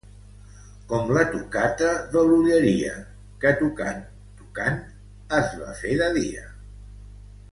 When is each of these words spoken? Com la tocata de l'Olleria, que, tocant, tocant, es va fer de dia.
Com 0.91 1.11
la 1.17 1.25
tocata 1.33 1.89
de 2.15 2.23
l'Olleria, 2.29 2.95
que, 3.43 3.51
tocant, 3.61 4.01
tocant, 4.39 4.81
es 5.41 5.53
va 5.61 5.77
fer 5.83 5.93
de 6.01 6.09
dia. 6.21 6.49